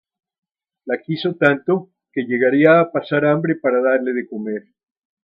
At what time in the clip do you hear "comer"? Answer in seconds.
4.27-4.63